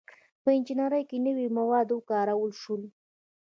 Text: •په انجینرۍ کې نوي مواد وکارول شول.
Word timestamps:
•په 0.43 0.49
انجینرۍ 0.57 1.03
کې 1.09 1.17
نوي 1.25 1.47
مواد 1.57 1.87
وکارول 1.91 2.51
شول. 2.61 2.81